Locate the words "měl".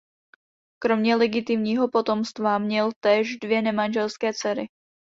2.57-2.91